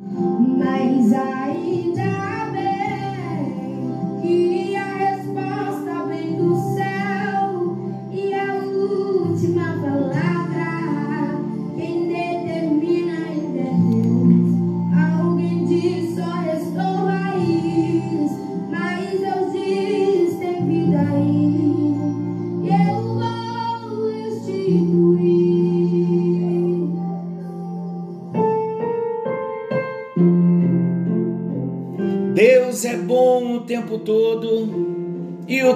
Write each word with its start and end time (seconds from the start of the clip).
Mas 0.00 1.12
ainda 1.12 2.02
bem 2.02 2.43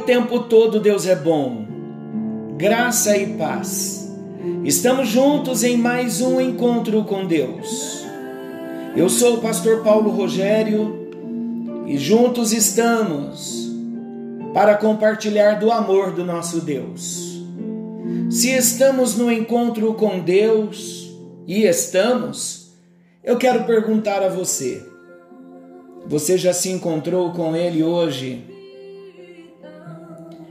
tempo 0.09 0.41
todo 0.41 0.81
Deus 0.81 1.07
é 1.07 1.15
bom. 1.15 1.67
Graça 2.57 3.15
e 3.15 3.35
paz. 3.35 4.11
Estamos 4.65 5.07
juntos 5.07 5.63
em 5.63 5.77
mais 5.77 6.23
um 6.23 6.41
encontro 6.41 7.05
com 7.05 7.27
Deus. 7.27 8.07
Eu 8.97 9.11
sou 9.11 9.35
o 9.35 9.41
pastor 9.43 9.83
Paulo 9.83 10.09
Rogério 10.09 11.11
e 11.87 11.99
juntos 11.99 12.55
estamos 12.55 13.71
para 14.55 14.77
compartilhar 14.77 15.57
do 15.57 15.71
amor 15.71 16.13
do 16.13 16.25
nosso 16.25 16.63
Deus. 16.63 17.45
Se 18.31 18.49
estamos 18.49 19.15
no 19.15 19.31
encontro 19.31 19.93
com 19.93 20.21
Deus 20.21 21.15
e 21.47 21.65
estamos, 21.65 22.73
eu 23.23 23.37
quero 23.37 23.65
perguntar 23.65 24.23
a 24.23 24.31
você: 24.31 24.83
você 26.07 26.39
já 26.39 26.55
se 26.55 26.71
encontrou 26.71 27.31
com 27.33 27.55
Ele 27.55 27.83
hoje? 27.83 28.48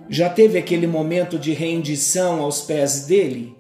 Já 0.10 0.30
teve 0.30 0.58
aquele 0.58 0.88
momento 0.88 1.38
de 1.38 1.52
rendição 1.54 2.42
aos 2.42 2.62
pés 2.62 3.06
dele? 3.06 3.56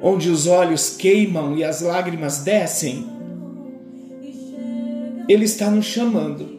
Onde 0.00 0.30
os 0.30 0.46
olhos 0.46 0.96
queimam 0.96 1.56
e 1.56 1.64
as 1.64 1.80
lágrimas 1.80 2.38
descem? 2.38 3.06
Ele 5.28 5.44
está 5.44 5.70
nos 5.70 5.84
chamando 5.84 6.56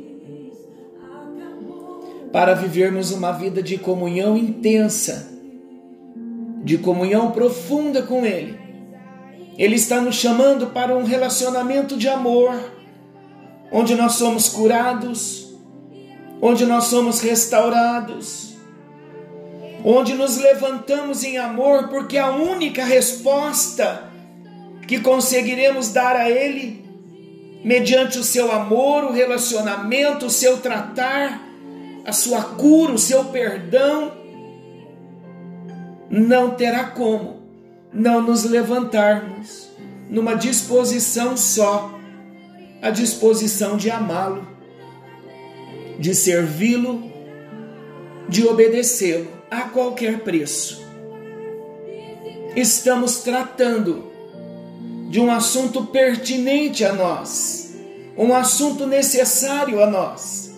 para 2.31 2.53
vivermos 2.53 3.11
uma 3.11 3.31
vida 3.31 3.63
de 3.63 3.77
comunhão 3.77 4.37
intensa, 4.37 5.27
de 6.63 6.77
comunhão 6.77 7.31
profunda 7.31 8.03
com 8.03 8.23
Ele. 8.23 8.59
Ele 9.57 9.75
está 9.75 9.99
nos 9.99 10.15
chamando 10.15 10.67
para 10.67 10.95
um 10.95 11.03
relacionamento 11.03 11.97
de 11.97 12.07
amor 12.07 12.53
onde 13.71 13.95
nós 13.95 14.13
somos 14.13 14.49
curados, 14.49 15.53
onde 16.41 16.65
nós 16.65 16.85
somos 16.85 17.21
restaurados, 17.21 18.48
onde 19.83 20.13
nos 20.13 20.37
levantamos 20.37 21.23
em 21.23 21.37
amor, 21.37 21.87
porque 21.87 22.17
a 22.17 22.31
única 22.31 22.83
resposta 22.83 24.09
que 24.87 24.99
conseguiremos 24.99 25.89
dar 25.91 26.15
a 26.15 26.29
Ele, 26.29 26.83
mediante 27.63 28.17
o 28.17 28.23
seu 28.23 28.51
amor, 28.51 29.05
o 29.05 29.11
relacionamento, 29.11 30.25
o 30.25 30.29
seu 30.29 30.57
tratar, 30.57 31.41
a 32.05 32.11
sua 32.11 32.41
cura, 32.41 32.93
o 32.93 32.97
seu 32.97 33.25
perdão, 33.25 34.13
não 36.09 36.51
terá 36.51 36.85
como 36.85 37.39
não 37.93 38.21
nos 38.21 38.43
levantarmos 38.43 39.69
numa 40.09 40.35
disposição 40.35 41.37
só 41.37 41.93
a 42.81 42.89
disposição 42.89 43.77
de 43.77 43.91
amá-lo, 43.91 44.47
de 45.99 46.15
servi-lo, 46.15 47.03
de 48.27 48.47
obedecê-lo 48.47 49.38
a 49.49 49.61
qualquer 49.61 50.19
preço. 50.19 50.85
Estamos 52.55 53.19
tratando 53.19 54.11
de 55.09 55.19
um 55.19 55.31
assunto 55.31 55.85
pertinente 55.85 56.85
a 56.85 56.93
nós, 56.93 57.73
um 58.17 58.33
assunto 58.33 58.85
necessário 58.85 59.81
a 59.81 59.87
nós. 59.87 60.51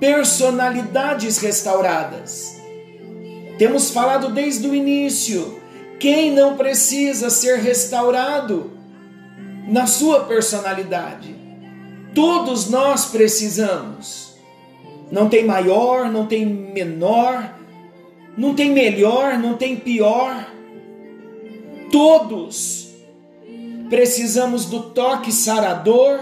Personalidades 0.00 1.38
restauradas. 1.38 2.56
Temos 3.58 3.90
falado 3.90 4.32
desde 4.32 4.68
o 4.68 4.74
início. 4.74 5.60
Quem 5.98 6.32
não 6.32 6.56
precisa 6.56 7.28
ser 7.28 7.58
restaurado 7.58 8.70
na 9.66 9.86
sua 9.86 10.24
personalidade? 10.24 11.34
Todos 12.14 12.70
nós 12.70 13.06
precisamos. 13.06 14.36
Não 15.10 15.28
tem 15.28 15.44
maior, 15.44 16.10
não 16.10 16.26
tem 16.26 16.46
menor, 16.46 17.57
não 18.38 18.54
tem 18.54 18.70
melhor, 18.70 19.36
não 19.36 19.54
tem 19.54 19.74
pior. 19.74 20.48
Todos 21.90 22.88
precisamos 23.90 24.66
do 24.66 24.90
toque 24.90 25.32
sarador, 25.32 26.20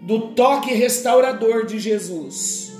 do 0.00 0.28
toque 0.28 0.72
restaurador 0.72 1.66
de 1.66 1.78
Jesus. 1.78 2.72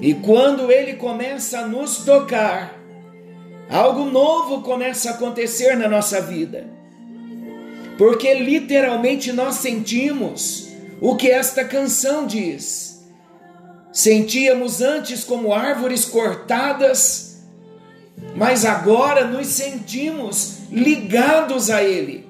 E 0.00 0.14
quando 0.14 0.70
ele 0.70 0.94
começa 0.94 1.58
a 1.58 1.66
nos 1.66 2.04
tocar, 2.04 2.78
algo 3.68 4.04
novo 4.04 4.62
começa 4.62 5.10
a 5.10 5.14
acontecer 5.14 5.76
na 5.76 5.88
nossa 5.88 6.20
vida. 6.20 6.68
Porque 7.98 8.32
literalmente 8.34 9.32
nós 9.32 9.56
sentimos 9.56 10.68
o 11.00 11.16
que 11.16 11.30
esta 11.30 11.64
canção 11.64 12.26
diz. 12.26 12.94
Sentíamos 13.94 14.80
antes 14.80 15.22
como 15.22 15.54
árvores 15.54 16.04
cortadas, 16.04 17.23
mas 18.34 18.64
agora 18.64 19.26
nos 19.26 19.46
sentimos 19.48 20.58
ligados 20.70 21.70
a 21.70 21.82
Ele. 21.82 22.28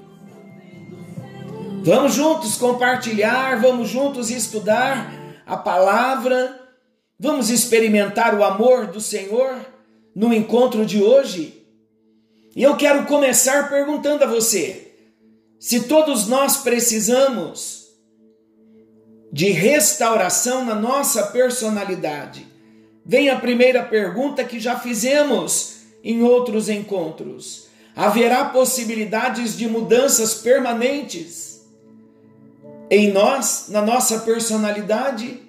Vamos 1.82 2.14
juntos 2.14 2.56
compartilhar, 2.56 3.60
vamos 3.60 3.88
juntos 3.88 4.30
estudar 4.30 5.12
a 5.46 5.56
palavra, 5.56 6.60
vamos 7.18 7.50
experimentar 7.50 8.34
o 8.34 8.42
amor 8.42 8.86
do 8.86 9.00
Senhor 9.00 9.54
no 10.14 10.32
encontro 10.32 10.86
de 10.86 11.02
hoje. 11.02 11.62
E 12.56 12.62
eu 12.62 12.76
quero 12.76 13.04
começar 13.06 13.68
perguntando 13.68 14.24
a 14.24 14.26
você: 14.26 14.92
se 15.58 15.84
todos 15.84 16.26
nós 16.26 16.58
precisamos 16.58 17.84
de 19.32 19.50
restauração 19.50 20.64
na 20.64 20.76
nossa 20.76 21.24
personalidade. 21.26 22.53
Vem 23.04 23.28
a 23.28 23.38
primeira 23.38 23.82
pergunta 23.82 24.44
que 24.44 24.58
já 24.58 24.78
fizemos 24.78 25.80
em 26.02 26.22
outros 26.22 26.68
encontros. 26.70 27.68
Haverá 27.94 28.46
possibilidades 28.46 29.56
de 29.56 29.68
mudanças 29.68 30.34
permanentes 30.34 31.64
em 32.90 33.12
nós, 33.12 33.66
na 33.68 33.82
nossa 33.82 34.20
personalidade? 34.20 35.40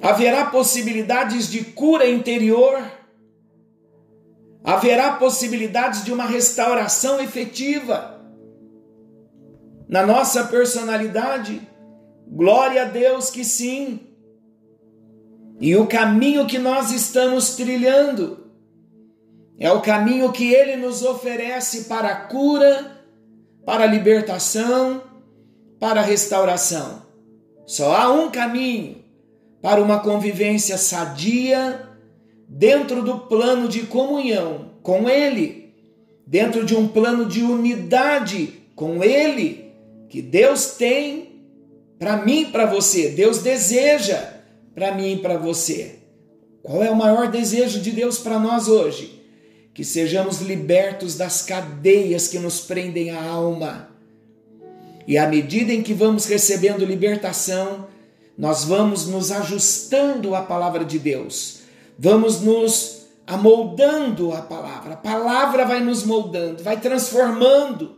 Haverá 0.00 0.46
possibilidades 0.46 1.50
de 1.50 1.64
cura 1.64 2.08
interior? 2.08 2.80
Haverá 4.62 5.12
possibilidades 5.12 6.04
de 6.04 6.12
uma 6.12 6.26
restauração 6.26 7.20
efetiva 7.20 8.22
na 9.88 10.06
nossa 10.06 10.44
personalidade? 10.44 11.60
Glória 12.28 12.82
a 12.82 12.84
Deus 12.84 13.30
que 13.30 13.44
sim. 13.44 14.07
E 15.60 15.74
o 15.74 15.86
caminho 15.86 16.46
que 16.46 16.58
nós 16.58 16.92
estamos 16.92 17.56
trilhando 17.56 18.46
é 19.58 19.70
o 19.72 19.80
caminho 19.80 20.30
que 20.30 20.52
ele 20.52 20.76
nos 20.76 21.02
oferece 21.02 21.84
para 21.84 22.08
a 22.08 22.16
cura, 22.26 23.02
para 23.66 23.82
a 23.84 23.86
libertação, 23.86 25.02
para 25.80 26.00
a 26.00 26.04
restauração. 26.04 27.02
Só 27.66 27.94
há 27.94 28.12
um 28.12 28.30
caminho 28.30 29.04
para 29.60 29.82
uma 29.82 29.98
convivência 29.98 30.78
sadia 30.78 31.88
dentro 32.48 33.02
do 33.02 33.18
plano 33.18 33.68
de 33.68 33.82
comunhão 33.82 34.70
com 34.80 35.10
ele, 35.10 35.74
dentro 36.24 36.64
de 36.64 36.76
um 36.76 36.86
plano 36.86 37.26
de 37.26 37.42
unidade 37.42 38.62
com 38.76 39.02
ele 39.02 39.72
que 40.08 40.22
Deus 40.22 40.76
tem 40.76 41.42
para 41.98 42.16
mim 42.16 42.46
para 42.52 42.64
você. 42.64 43.08
Deus 43.10 43.42
deseja 43.42 44.37
para 44.78 44.94
mim 44.94 45.14
e 45.14 45.18
para 45.18 45.36
você. 45.36 45.96
Qual 46.62 46.80
é 46.84 46.88
o 46.90 46.94
maior 46.94 47.28
desejo 47.28 47.80
de 47.80 47.90
Deus 47.90 48.18
para 48.18 48.38
nós 48.38 48.68
hoje? 48.68 49.20
Que 49.74 49.82
sejamos 49.82 50.40
libertos 50.40 51.16
das 51.16 51.42
cadeias 51.42 52.28
que 52.28 52.38
nos 52.38 52.60
prendem 52.60 53.10
a 53.10 53.20
alma. 53.20 53.88
E 55.04 55.18
à 55.18 55.26
medida 55.26 55.72
em 55.72 55.82
que 55.82 55.92
vamos 55.92 56.26
recebendo 56.26 56.84
libertação, 56.84 57.88
nós 58.36 58.64
vamos 58.64 59.08
nos 59.08 59.32
ajustando 59.32 60.36
à 60.36 60.42
palavra 60.42 60.84
de 60.84 60.98
Deus. 61.00 61.62
Vamos 61.98 62.40
nos 62.40 63.06
amoldando 63.26 64.32
a 64.32 64.42
palavra. 64.42 64.94
A 64.94 64.96
palavra 64.96 65.64
vai 65.64 65.80
nos 65.80 66.04
moldando, 66.04 66.62
vai 66.62 66.80
transformando. 66.80 67.96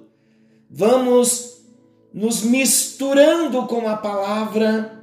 Vamos 0.71 1.59
nos 2.13 2.43
misturando 2.43 3.67
com 3.67 3.87
a 3.87 3.97
palavra, 3.97 5.00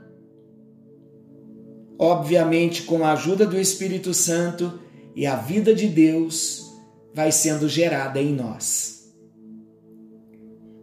obviamente 1.98 2.84
com 2.84 3.04
a 3.04 3.14
ajuda 3.14 3.46
do 3.46 3.60
Espírito 3.60 4.14
Santo, 4.14 4.80
e 5.16 5.26
a 5.26 5.36
vida 5.36 5.74
de 5.74 5.88
Deus 5.88 6.72
vai 7.14 7.32
sendo 7.32 7.68
gerada 7.68 8.22
em 8.22 8.34
nós. 8.34 9.12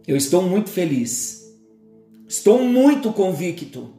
Eu 0.05 0.17
estou 0.17 0.41
muito 0.41 0.69
feliz, 0.69 1.43
estou 2.27 2.61
muito 2.61 3.13
convicto 3.13 3.93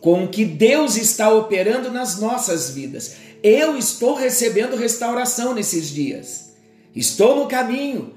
com 0.00 0.24
o 0.24 0.28
que 0.28 0.44
Deus 0.44 0.96
está 0.96 1.32
operando 1.32 1.90
nas 1.90 2.18
nossas 2.18 2.70
vidas. 2.70 3.14
Eu 3.42 3.78
estou 3.78 4.14
recebendo 4.14 4.76
restauração 4.76 5.54
nesses 5.54 5.88
dias. 5.88 6.52
Estou 6.94 7.36
no 7.36 7.46
caminho 7.46 8.14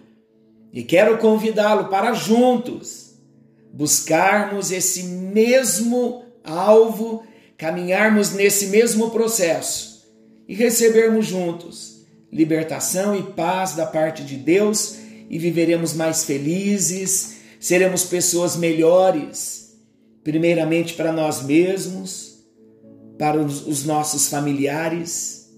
e 0.73 0.83
quero 0.83 1.19
convidá-lo 1.19 1.89
para 1.89 2.13
juntos 2.13 3.05
buscarmos 3.71 4.71
esse 4.71 5.03
mesmo 5.03 6.23
alvo, 6.43 7.23
caminharmos 7.57 8.33
nesse 8.33 8.67
mesmo 8.67 9.11
processo 9.11 10.05
e 10.47 10.53
recebermos 10.53 11.25
juntos 11.25 11.95
libertação 12.31 13.15
e 13.15 13.23
paz 13.23 13.75
da 13.75 13.85
parte 13.85 14.23
de 14.23 14.35
Deus 14.35 14.97
e 15.29 15.39
viveremos 15.39 15.93
mais 15.93 16.25
felizes, 16.25 17.37
seremos 17.59 18.03
pessoas 18.03 18.57
melhores 18.57 19.65
primeiramente 20.25 20.95
para 20.95 21.13
nós 21.13 21.43
mesmos, 21.43 22.43
para 23.17 23.39
os 23.39 23.85
nossos 23.85 24.27
familiares 24.27 25.55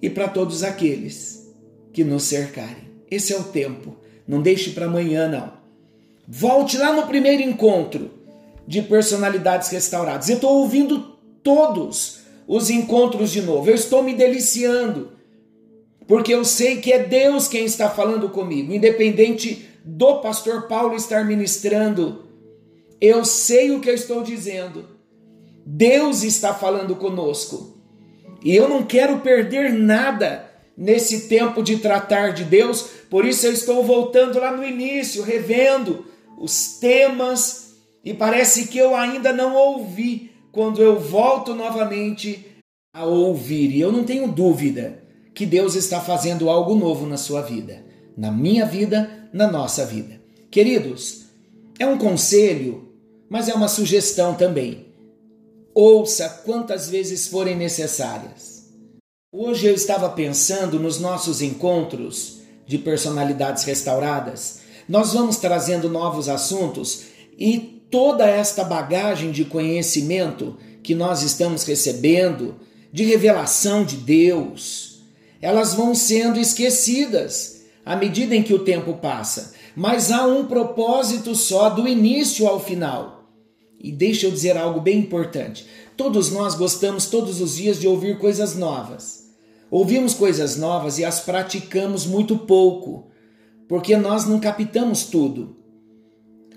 e 0.00 0.08
para 0.08 0.28
todos 0.28 0.62
aqueles 0.62 1.52
que 1.92 2.04
nos 2.04 2.22
cercarem. 2.22 2.92
Esse 3.10 3.32
é 3.32 3.36
o 3.36 3.42
tempo. 3.42 3.96
Não 4.26 4.40
deixe 4.40 4.70
para 4.70 4.86
amanhã, 4.86 5.28
não. 5.28 5.52
Volte 6.28 6.78
lá 6.78 6.92
no 6.92 7.06
primeiro 7.06 7.42
encontro 7.42 8.10
de 8.66 8.82
personalidades 8.82 9.70
restauradas. 9.70 10.28
Eu 10.28 10.36
estou 10.36 10.58
ouvindo 10.58 10.98
todos 11.42 12.20
os 12.46 12.70
encontros 12.70 13.30
de 13.30 13.42
novo. 13.42 13.70
Eu 13.70 13.74
estou 13.74 14.02
me 14.02 14.14
deliciando. 14.14 15.12
Porque 16.06 16.32
eu 16.32 16.44
sei 16.44 16.76
que 16.76 16.92
é 16.92 17.02
Deus 17.02 17.48
quem 17.48 17.64
está 17.64 17.90
falando 17.90 18.28
comigo, 18.28 18.72
independente 18.72 19.68
do 19.84 20.20
pastor 20.20 20.68
Paulo 20.68 20.94
estar 20.94 21.24
ministrando 21.24 22.26
eu 23.00 23.24
sei 23.24 23.70
o 23.72 23.80
que 23.80 23.90
eu 23.90 23.94
estou 23.94 24.22
dizendo. 24.22 24.86
Deus 25.64 26.22
está 26.22 26.54
falando 26.54 26.94
conosco. 26.96 27.76
E 28.42 28.54
eu 28.54 28.68
não 28.68 28.84
quero 28.84 29.20
perder 29.20 29.72
nada 29.72 30.50
nesse 30.76 31.28
tempo 31.28 31.62
de 31.62 31.78
tratar 31.78 32.32
de 32.32 32.44
Deus, 32.44 32.82
por 33.08 33.24
isso 33.24 33.46
eu 33.46 33.52
estou 33.52 33.82
voltando 33.82 34.38
lá 34.38 34.54
no 34.54 34.62
início, 34.62 35.22
revendo 35.22 36.04
os 36.38 36.76
temas, 36.78 37.75
e 38.06 38.14
parece 38.14 38.68
que 38.68 38.78
eu 38.78 38.96
ainda 38.96 39.34
não 39.34 39.54
ouvi 39.54 40.30
quando 40.50 40.80
eu 40.80 40.98
volto 40.98 41.54
novamente 41.54 42.42
a 42.94 43.04
ouvir. 43.04 43.70
E 43.72 43.80
eu 43.80 43.92
não 43.92 44.04
tenho 44.04 44.26
dúvida 44.26 45.02
que 45.34 45.44
Deus 45.44 45.74
está 45.74 46.00
fazendo 46.00 46.48
algo 46.48 46.74
novo 46.74 47.04
na 47.04 47.18
sua 47.18 47.42
vida, 47.42 47.84
na 48.16 48.30
minha 48.30 48.64
vida, 48.64 49.28
na 49.30 49.46
nossa 49.46 49.84
vida. 49.84 50.18
Queridos, 50.50 51.26
é 51.78 51.86
um 51.86 51.98
conselho 51.98 52.86
mas 53.28 53.48
é 53.48 53.54
uma 53.54 53.68
sugestão 53.68 54.34
também. 54.34 54.86
Ouça 55.74 56.28
quantas 56.44 56.88
vezes 56.88 57.26
forem 57.26 57.56
necessárias. 57.56 58.66
Hoje 59.32 59.66
eu 59.66 59.74
estava 59.74 60.08
pensando 60.08 60.78
nos 60.78 60.98
nossos 60.98 61.42
encontros 61.42 62.40
de 62.66 62.78
personalidades 62.78 63.64
restauradas. 63.64 64.60
Nós 64.88 65.12
vamos 65.12 65.36
trazendo 65.36 65.88
novos 65.90 66.28
assuntos 66.28 67.02
e 67.38 67.75
toda 67.90 68.26
esta 68.26 68.64
bagagem 68.64 69.30
de 69.30 69.44
conhecimento 69.44 70.56
que 70.82 70.94
nós 70.94 71.22
estamos 71.22 71.64
recebendo, 71.64 72.56
de 72.92 73.04
revelação 73.04 73.84
de 73.84 73.96
Deus, 73.96 75.02
elas 75.40 75.74
vão 75.74 75.94
sendo 75.94 76.38
esquecidas 76.38 77.64
à 77.84 77.94
medida 77.94 78.34
em 78.34 78.42
que 78.42 78.54
o 78.54 78.60
tempo 78.60 78.94
passa. 78.94 79.54
Mas 79.74 80.10
há 80.10 80.26
um 80.26 80.46
propósito 80.46 81.34
só 81.34 81.68
do 81.68 81.86
início 81.86 82.46
ao 82.46 82.58
final. 82.58 83.30
E 83.78 83.92
deixa 83.92 84.26
eu 84.26 84.30
dizer 84.30 84.56
algo 84.56 84.80
bem 84.80 84.98
importante. 84.98 85.66
Todos 85.96 86.30
nós 86.30 86.54
gostamos 86.54 87.06
todos 87.06 87.40
os 87.40 87.56
dias 87.56 87.78
de 87.78 87.86
ouvir 87.86 88.18
coisas 88.18 88.56
novas. 88.56 89.26
Ouvimos 89.70 90.14
coisas 90.14 90.56
novas 90.56 90.98
e 90.98 91.04
as 91.04 91.20
praticamos 91.20 92.06
muito 92.06 92.38
pouco, 92.38 93.08
porque 93.68 93.96
nós 93.96 94.24
não 94.24 94.40
captamos 94.40 95.04
tudo. 95.04 95.56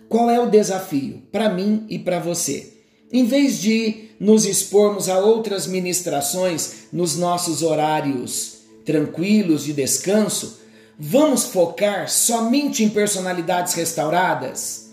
Qual 0.10 0.28
é 0.28 0.40
o 0.40 0.50
desafio 0.50 1.22
para 1.32 1.50
mim 1.50 1.86
e 1.88 2.00
para 2.00 2.18
você? 2.18 2.74
Em 3.14 3.26
vez 3.26 3.62
de 3.62 4.10
nos 4.20 4.44
expormos 4.44 5.08
a 5.08 5.20
outras 5.20 5.68
ministrações 5.68 6.88
nos 6.92 7.16
nossos 7.16 7.62
horários 7.62 8.58
tranquilos 8.84 9.64
de 9.66 9.72
descanso, 9.72 10.62
vamos 10.98 11.46
focar 11.46 12.10
somente 12.10 12.84
em 12.84 12.90
personalidades 12.90 13.76
restauradas? 13.76 14.90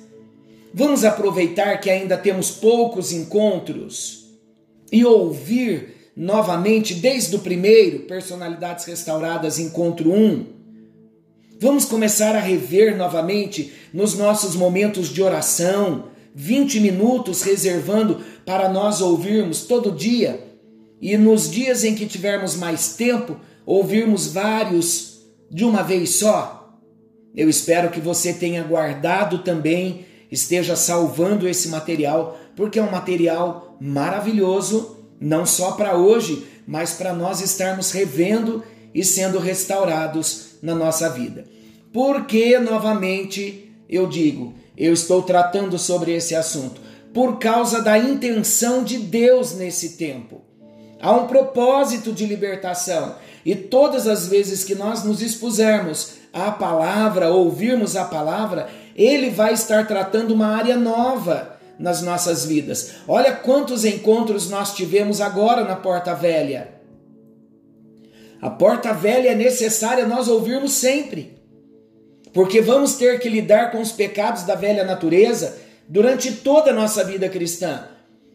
Vamos 0.74 1.02
aproveitar 1.02 1.80
que 1.80 1.88
ainda 1.88 2.19
temos 2.19 2.50
poucos 2.50 3.10
encontros 3.10 4.26
e 4.92 5.02
ouvir 5.02 6.10
novamente, 6.14 6.94
desde 6.94 7.36
o 7.36 7.38
primeiro, 7.38 8.00
Personalidades 8.00 8.84
Restauradas, 8.84 9.58
encontro 9.58 10.12
1. 10.12 10.56
Vamos 11.58 11.85
começar 11.85 12.37
a 12.37 12.41
rever 12.41 12.97
novamente 12.97 13.73
nos 13.93 14.14
nossos 14.14 14.55
momentos 14.55 15.08
de 15.08 15.23
oração, 15.23 16.06
20 16.35 16.81
minutos 16.81 17.43
reservando 17.43 18.20
para 18.44 18.69
nós 18.69 19.00
ouvirmos 19.00 19.62
todo 19.62 19.91
dia 19.91 20.44
e 21.00 21.17
nos 21.17 21.50
dias 21.50 21.82
em 21.82 21.94
que 21.94 22.06
tivermos 22.06 22.56
mais 22.56 22.94
tempo, 22.97 23.41
ouvirmos 23.64 24.29
vários 24.29 25.23
de 25.50 25.64
uma 25.64 25.82
vez 25.82 26.17
só. 26.17 26.79
Eu 27.35 27.49
espero 27.49 27.91
que 27.91 28.00
você 28.00 28.35
tenha 28.35 28.62
guardado 28.62 29.38
também 29.38 30.05
esteja 30.31 30.76
salvando 30.76 31.49
esse 31.49 31.69
material, 31.69 32.38
porque 32.55 32.79
é 32.79 32.82
um 32.82 32.91
material 32.91 33.76
maravilhoso, 33.81 35.05
não 35.20 35.47
só 35.47 35.73
para 35.73 35.97
hoje, 35.97 36.47
mas 36.67 36.94
para 36.94 37.12
nós 37.12 37.41
estarmos 37.41 37.93
revendo 37.93 38.62
e 38.94 39.05
sendo 39.05 39.38
restaurados 39.38 40.56
na 40.66 40.74
nossa 40.74 41.08
vida. 41.08 41.44
Porque, 41.92 42.58
novamente, 42.58 43.72
eu 43.88 44.08
digo, 44.08 44.52
eu 44.76 44.92
estou 44.92 45.22
tratando 45.22 45.78
sobre 45.78 46.12
esse 46.12 46.34
assunto? 46.34 46.80
Por 47.14 47.38
causa 47.38 47.81
da 47.81 47.96
intenção 47.96 48.82
de 48.82 48.98
Deus 48.98 49.55
nesse 49.55 49.91
tempo. 49.91 50.43
Há 51.00 51.12
um 51.12 51.29
propósito 51.29 52.12
de 52.12 52.26
libertação. 52.26 53.14
E 53.44 53.55
todas 53.55 54.08
as 54.08 54.26
vezes 54.26 54.64
que 54.64 54.74
nós 54.74 55.05
nos 55.05 55.22
expusermos 55.22 56.14
à 56.32 56.50
palavra, 56.50 57.31
ouvirmos 57.31 57.94
a 57.94 58.05
palavra, 58.05 58.69
ele 58.96 59.31
vai 59.31 59.55
estar 59.55 59.86
tratando 59.86 60.34
uma 60.34 60.48
área 60.48 60.76
nova 60.76 61.56
nas 61.79 62.02
nossas 62.02 62.44
vidas. 62.44 62.94
Olha 63.06 63.32
quantos 63.32 63.84
encontros 63.84 64.50
nós 64.50 64.74
tivemos 64.74 65.20
agora 65.20 65.62
na 65.62 65.76
Porta 65.76 66.12
Velha. 66.12 66.75
A 68.40 68.50
Porta 68.50 68.93
Velha 68.93 69.31
é 69.31 69.34
necessária 69.34 70.06
nós 70.06 70.28
ouvirmos 70.28 70.72
sempre, 70.72 71.38
porque 72.32 72.60
vamos 72.60 72.94
ter 72.94 73.19
que 73.19 73.28
lidar 73.28 73.70
com 73.70 73.81
os 73.81 73.93
pecados 73.93 74.43
da 74.43 74.55
velha 74.55 74.84
natureza 74.84 75.56
durante 75.88 76.32
toda 76.32 76.70
a 76.70 76.74
nossa 76.74 77.02
vida 77.02 77.28
cristã. 77.28 77.88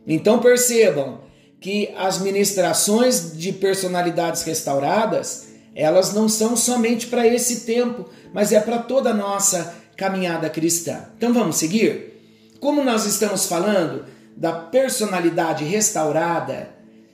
Então 0.07 0.39
percebam 0.39 1.21
que 1.59 1.93
as 1.95 2.19
ministrações 2.19 3.37
de 3.37 3.53
personalidades 3.53 4.41
restauradas, 4.41 5.49
elas 5.75 6.13
não 6.13 6.27
são 6.27 6.57
somente 6.57 7.05
para 7.05 7.27
esse 7.27 7.61
tempo, 7.61 8.09
mas 8.33 8.51
é 8.51 8.59
para 8.59 8.79
toda 8.79 9.11
a 9.11 9.13
nossa 9.13 9.75
caminhada 9.95 10.49
cristã. 10.49 11.05
Então 11.15 11.31
vamos 11.31 11.57
seguir? 11.57 12.19
Como 12.59 12.83
nós 12.83 13.05
estamos 13.05 13.45
falando 13.45 14.05
da 14.35 14.51
personalidade 14.51 15.63
restaurada, 15.63 16.69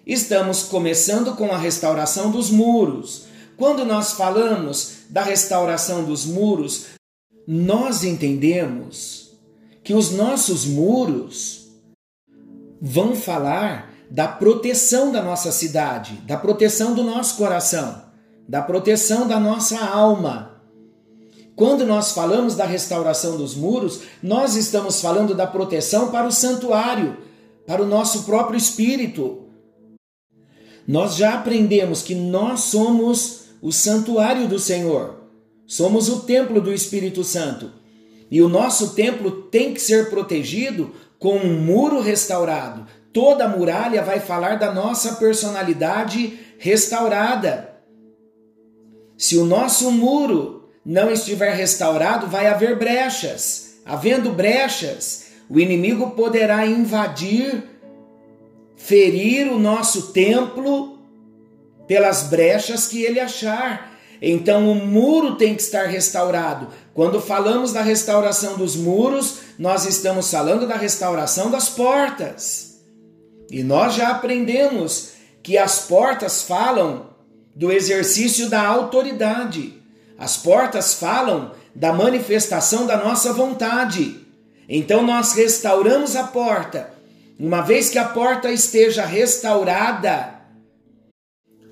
estamos 0.08 0.64
começando 0.64 1.36
com 1.36 1.52
a 1.52 1.58
restauração 1.58 2.32
dos 2.32 2.50
muros. 2.50 3.26
Quando 3.58 3.84
nós 3.84 4.14
falamos 4.14 5.00
da 5.10 5.22
restauração 5.22 6.06
dos 6.06 6.26
muros, 6.26 6.86
nós 7.46 8.06
entendemos 8.06 9.34
que 9.84 9.94
os 9.94 10.12
nossos 10.12 10.66
muros 10.66 11.68
vão 12.82 13.16
falar 13.16 13.94
da 14.10 14.30
proteção 14.30 15.12
da 15.12 15.22
nossa 15.22 15.52
cidade, 15.52 16.14
da 16.26 16.38
proteção 16.38 16.94
do 16.94 17.04
nosso 17.04 17.36
coração, 17.36 18.04
da 18.48 18.62
proteção 18.62 19.28
da 19.28 19.38
nossa 19.40 19.78
alma. 19.78 20.62
Quando 21.54 21.86
nós 21.86 22.12
falamos 22.14 22.56
da 22.56 22.66
restauração 22.66 23.36
dos 23.36 23.56
muros, 23.56 24.02
nós 24.24 24.56
estamos 24.56 25.02
falando 25.02 25.36
da 25.36 25.48
proteção 25.48 26.12
para 26.12 26.28
o 26.28 26.32
santuário, 26.32 27.18
para 27.66 27.82
o 27.82 27.86
nosso 27.86 28.24
próprio 28.24 28.58
espírito. 28.58 29.47
Nós 30.88 31.16
já 31.16 31.34
aprendemos 31.34 32.02
que 32.02 32.16
nós 32.16 32.62
somos 32.62 33.48
o 33.62 33.72
santuário 33.72 34.48
do 34.48 34.58
Senhor, 34.58 35.24
somos 35.66 36.08
o 36.08 36.22
templo 36.22 36.62
do 36.62 36.74
Espírito 36.74 37.24
Santo. 37.24 37.72
E 38.32 38.42
o 38.42 38.48
nosso 38.48 38.94
templo 38.94 39.44
tem 39.44 39.74
que 39.74 39.82
ser 39.82 40.10
protegido 40.10 40.94
com 41.20 41.38
um 41.38 41.60
muro 41.62 42.02
restaurado. 42.02 42.86
Toda 43.12 43.48
muralha 43.48 44.02
vai 44.02 44.20
falar 44.20 44.60
da 44.60 44.74
nossa 44.74 45.16
personalidade 45.16 46.40
restaurada. 46.58 47.76
Se 49.18 49.38
o 49.38 49.46
nosso 49.46 49.92
muro 49.92 50.70
não 50.86 51.12
estiver 51.12 51.54
restaurado, 51.54 52.28
vai 52.28 52.48
haver 52.48 52.78
brechas. 52.78 53.80
Havendo 53.86 54.32
brechas, 54.32 55.28
o 55.50 55.60
inimigo 55.60 56.12
poderá 56.12 56.66
invadir, 56.66 57.64
ferir 58.78 59.52
o 59.52 59.60
nosso 59.60 60.14
templo 60.14 61.00
pelas 61.88 62.24
brechas 62.24 62.88
que 62.88 63.02
ele 63.02 63.20
achar. 63.20 63.98
Então 64.22 64.72
o 64.72 64.76
muro 64.76 65.36
tem 65.36 65.56
que 65.56 65.62
estar 65.62 65.88
restaurado. 65.88 66.68
Quando 66.94 67.20
falamos 67.20 67.74
da 67.74 67.82
restauração 67.82 68.58
dos 68.58 68.76
muros, 68.76 69.40
nós 69.60 69.86
estamos 69.86 70.30
falando 70.32 70.68
da 70.68 70.76
restauração 70.76 71.52
das 71.52 71.70
portas. 71.70 72.80
E 73.52 73.64
nós 73.64 73.96
já 73.96 74.10
aprendemos 74.10 75.12
que 75.42 75.58
as 75.58 75.80
portas 75.80 76.42
falam 76.42 77.08
do 77.56 77.72
exercício 77.72 78.50
da 78.50 78.66
autoridade. 78.66 79.74
As 80.18 80.38
portas 80.38 80.94
falam 80.96 81.52
da 81.74 81.94
manifestação 81.94 82.86
da 82.86 82.98
nossa 82.98 83.34
vontade. 83.34 84.26
Então 84.68 85.04
nós 85.04 85.34
restauramos 85.34 86.16
a 86.16 86.24
porta. 86.24 86.97
Uma 87.40 87.62
vez 87.62 87.90
que 87.90 88.00
a 88.00 88.06
porta 88.06 88.52
esteja 88.52 89.06
restaurada, 89.06 90.42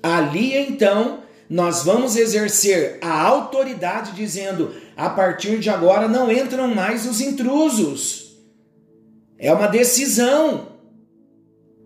ali 0.02 0.56
então 0.56 1.24
nós 1.50 1.82
vamos 1.82 2.16
exercer 2.16 2.98
a 3.02 3.20
autoridade 3.22 4.12
dizendo: 4.12 4.74
a 4.96 5.10
partir 5.10 5.58
de 5.58 5.68
agora 5.68 6.06
não 6.06 6.30
entram 6.30 6.68
mais 6.74 7.04
os 7.04 7.20
intrusos. 7.20 8.36
É 9.38 9.52
uma 9.52 9.66
decisão. 9.66 10.74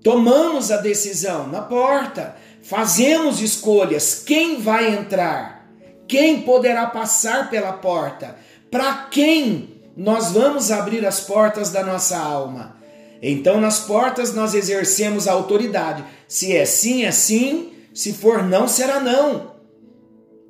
Tomamos 0.02 0.70
a 0.70 0.78
decisão 0.78 1.46
na 1.46 1.60
porta, 1.60 2.36
fazemos 2.62 3.40
escolhas. 3.40 4.22
Quem 4.24 4.60
vai 4.60 4.94
entrar? 4.94 5.68
Quem 6.08 6.42
poderá 6.42 6.86
passar 6.86 7.50
pela 7.50 7.72
porta? 7.74 8.36
Para 8.70 9.08
quem 9.10 9.82
nós 9.96 10.32
vamos 10.32 10.70
abrir 10.70 11.04
as 11.04 11.20
portas 11.20 11.70
da 11.70 11.84
nossa 11.84 12.16
alma? 12.16 12.79
Então, 13.22 13.60
nas 13.60 13.80
portas, 13.80 14.34
nós 14.34 14.54
exercemos 14.54 15.28
a 15.28 15.32
autoridade. 15.32 16.04
Se 16.26 16.56
é 16.56 16.64
sim, 16.64 17.04
é 17.04 17.10
sim. 17.10 17.72
Se 17.92 18.12
for 18.12 18.42
não, 18.42 18.66
será 18.66 19.00
não. 19.00 19.50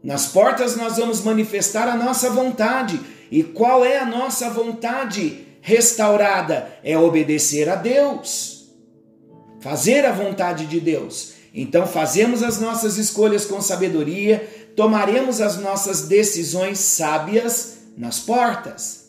Nas 0.03 0.29
portas 0.29 0.77
nós 0.77 0.97
vamos 0.97 1.21
manifestar 1.23 1.89
a 1.89 1.97
nossa 1.97 2.31
vontade. 2.31 3.01
E 3.31 3.43
qual 3.43 3.85
é 3.85 3.99
a 3.99 4.07
nossa 4.07 4.51
vontade 4.51 5.47
restaurada? 5.61 6.79
É 6.83 6.97
obedecer 6.97 7.69
a 7.69 7.77
Deus. 7.77 8.69
Fazer 9.61 10.07
a 10.07 10.13
vontade 10.13 10.67
de 10.67 10.81
Deus. 10.81 11.35
Então 11.53 11.87
fazemos 11.87 12.43
as 12.43 12.61
nossas 12.61 12.97
escolhas 12.97 13.45
com 13.45 13.61
sabedoria, 13.61 14.49
tomaremos 14.77 15.41
as 15.41 15.59
nossas 15.59 16.03
decisões 16.03 16.79
sábias 16.79 17.79
nas 17.97 18.21
portas. 18.21 19.00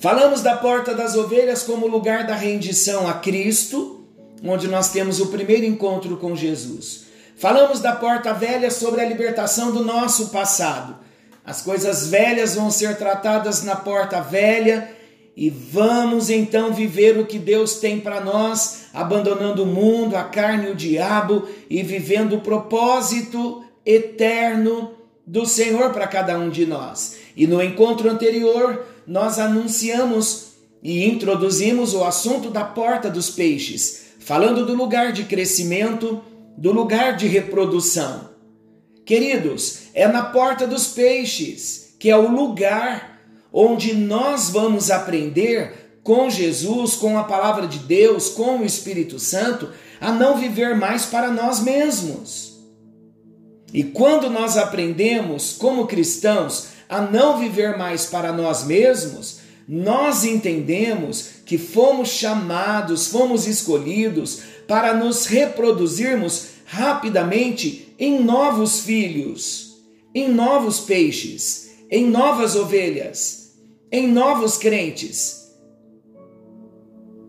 Falamos 0.00 0.42
da 0.42 0.56
porta 0.56 0.94
das 0.94 1.16
ovelhas 1.16 1.64
como 1.64 1.88
lugar 1.88 2.24
da 2.24 2.36
rendição 2.36 3.08
a 3.08 3.14
Cristo, 3.14 4.04
onde 4.44 4.68
nós 4.68 4.92
temos 4.92 5.18
o 5.18 5.26
primeiro 5.26 5.64
encontro 5.64 6.16
com 6.16 6.36
Jesus. 6.36 7.06
Falamos 7.36 7.80
da 7.80 7.96
porta 7.96 8.32
velha 8.32 8.70
sobre 8.70 9.00
a 9.00 9.04
libertação 9.04 9.72
do 9.72 9.84
nosso 9.84 10.28
passado. 10.28 10.96
As 11.44 11.62
coisas 11.62 12.06
velhas 12.06 12.54
vão 12.54 12.70
ser 12.70 12.96
tratadas 12.96 13.64
na 13.64 13.74
porta 13.74 14.20
velha 14.20 14.88
e 15.36 15.50
vamos 15.50 16.30
então 16.30 16.72
viver 16.72 17.18
o 17.18 17.26
que 17.26 17.38
Deus 17.38 17.76
tem 17.76 17.98
para 17.98 18.20
nós, 18.20 18.82
abandonando 18.94 19.64
o 19.64 19.66
mundo, 19.66 20.16
a 20.16 20.22
carne 20.22 20.68
e 20.68 20.70
o 20.70 20.76
diabo 20.76 21.48
e 21.68 21.82
vivendo 21.82 22.36
o 22.36 22.40
propósito 22.40 23.64
eterno 23.84 24.92
do 25.26 25.44
Senhor 25.44 25.90
para 25.90 26.06
cada 26.06 26.38
um 26.38 26.50
de 26.50 26.66
nós. 26.66 27.16
E 27.36 27.48
no 27.48 27.60
encontro 27.60 28.08
anterior, 28.08 28.84
nós 29.08 29.38
anunciamos 29.38 30.48
e 30.82 31.06
introduzimos 31.08 31.94
o 31.94 32.04
assunto 32.04 32.50
da 32.50 32.62
porta 32.62 33.08
dos 33.08 33.30
peixes, 33.30 34.02
falando 34.20 34.66
do 34.66 34.74
lugar 34.74 35.12
de 35.12 35.24
crescimento 35.24 36.20
do 36.58 36.72
lugar 36.72 37.16
de 37.16 37.26
reprodução. 37.26 38.28
Queridos, 39.06 39.84
é 39.94 40.06
na 40.06 40.24
porta 40.24 40.66
dos 40.66 40.88
peixes, 40.88 41.94
que 41.98 42.10
é 42.10 42.16
o 42.16 42.30
lugar 42.30 43.18
onde 43.50 43.94
nós 43.94 44.50
vamos 44.50 44.90
aprender 44.90 46.00
com 46.02 46.28
Jesus, 46.28 46.94
com 46.94 47.18
a 47.18 47.24
palavra 47.24 47.66
de 47.66 47.78
Deus, 47.78 48.28
com 48.28 48.58
o 48.58 48.64
Espírito 48.64 49.18
Santo, 49.18 49.70
a 49.98 50.12
não 50.12 50.36
viver 50.36 50.76
mais 50.76 51.06
para 51.06 51.30
nós 51.30 51.60
mesmos. 51.60 52.58
E 53.72 53.82
quando 53.82 54.28
nós 54.28 54.56
aprendemos, 54.58 55.54
como 55.58 55.86
cristãos, 55.86 56.77
a 56.88 57.00
não 57.00 57.38
viver 57.38 57.76
mais 57.76 58.06
para 58.06 58.32
nós 58.32 58.64
mesmos, 58.64 59.40
nós 59.68 60.24
entendemos 60.24 61.28
que 61.44 61.58
fomos 61.58 62.08
chamados, 62.08 63.08
fomos 63.08 63.46
escolhidos 63.46 64.40
para 64.66 64.94
nos 64.94 65.26
reproduzirmos 65.26 66.46
rapidamente 66.64 67.94
em 67.98 68.22
novos 68.22 68.80
filhos, 68.80 69.76
em 70.14 70.28
novos 70.28 70.80
peixes, 70.80 71.70
em 71.90 72.06
novas 72.06 72.56
ovelhas, 72.56 73.52
em 73.92 74.06
novos 74.06 74.56
crentes, 74.56 75.50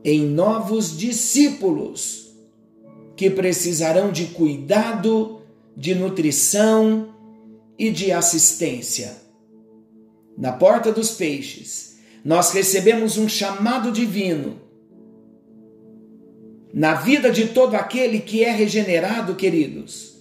em 0.03 0.21
novos 0.21 0.97
discípulos 0.97 2.33
que 3.15 3.29
precisarão 3.29 4.11
de 4.11 4.27
cuidado, 4.27 5.41
de 5.75 5.93
nutrição 5.93 7.13
e 7.77 7.91
de 7.91 8.11
assistência. 8.11 9.28
Na 10.39 10.53
porta 10.53 10.89
dos 10.89 11.11
peixes, 11.11 11.97
nós 12.23 12.53
recebemos 12.53 13.17
um 13.17 13.27
chamado 13.27 13.91
divino 13.91 14.61
na 16.73 16.93
vida 16.93 17.29
de 17.29 17.47
todo 17.47 17.75
aquele 17.75 18.21
que 18.21 18.41
é 18.45 18.49
regenerado, 18.49 19.35
queridos, 19.35 20.15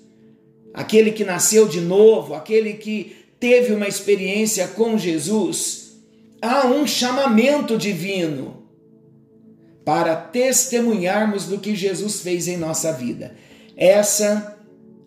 aquele 0.75 1.13
que 1.13 1.25
nasceu 1.25 1.69
de 1.69 1.81
novo, 1.81 2.35
aquele 2.35 2.73
que 2.73 3.17
teve 3.39 3.73
uma 3.73 3.87
experiência 3.87 4.67
com 4.67 4.99
Jesus, 4.99 5.93
há 6.43 6.67
um 6.67 6.85
chamamento 6.85 7.79
divino 7.79 8.65
para 9.85 10.17
testemunharmos 10.17 11.45
do 11.45 11.59
que 11.59 11.77
Jesus 11.77 12.23
fez 12.23 12.49
em 12.49 12.57
nossa 12.57 12.93
vida. 12.93 13.37
Essa 13.77 14.59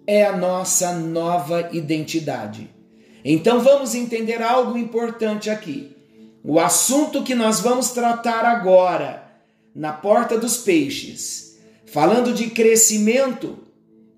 é 0.07 0.23
a 0.23 0.37
nossa 0.37 0.93
nova 0.93 1.69
identidade. 1.73 2.80
Então 3.23 3.59
vamos 3.59 3.93
entender 3.93 4.41
algo 4.41 4.77
importante 4.77 5.49
aqui. 5.49 5.95
O 6.43 6.59
assunto 6.59 7.23
que 7.23 7.35
nós 7.35 7.59
vamos 7.59 7.91
tratar 7.91 8.45
agora 8.45 9.23
na 9.75 9.93
porta 9.93 10.37
dos 10.37 10.57
peixes, 10.57 11.59
falando 11.85 12.33
de 12.33 12.49
crescimento, 12.49 13.59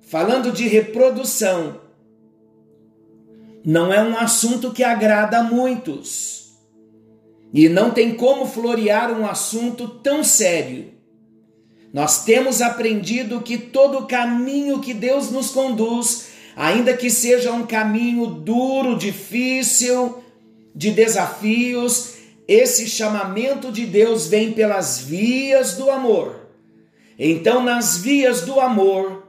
falando 0.01 0.51
de 0.51 0.67
reprodução, 0.67 1.81
não 3.65 3.93
é 3.93 4.01
um 4.01 4.17
assunto 4.17 4.71
que 4.71 4.83
agrada 4.83 5.39
a 5.39 5.43
muitos. 5.43 6.53
E 7.53 7.69
não 7.69 7.91
tem 7.91 8.15
como 8.15 8.45
florear 8.45 9.11
um 9.17 9.25
assunto 9.25 9.87
tão 9.87 10.23
sério. 10.23 10.91
Nós 11.93 12.25
temos 12.25 12.61
aprendido 12.61 13.41
que 13.41 13.57
todo 13.57 14.07
caminho 14.07 14.79
que 14.79 14.93
Deus 14.93 15.29
nos 15.29 15.51
conduz, 15.51 16.29
ainda 16.55 16.95
que 16.95 17.09
seja 17.09 17.51
um 17.51 17.65
caminho 17.65 18.27
duro, 18.27 18.97
difícil, 18.97 20.23
de 20.75 20.91
desafios, 20.91 22.15
esse 22.47 22.87
chamamento 22.87 23.71
de 23.71 23.85
Deus 23.85 24.27
vem 24.27 24.51
pelas 24.51 24.99
vias 24.99 25.75
do 25.75 25.89
amor. 25.89 26.47
Então, 27.17 27.63
nas 27.63 27.97
vias 27.97 28.41
do 28.41 28.59
amor, 28.59 29.27